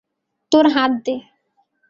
[0.51, 1.15] তোর হাত দে।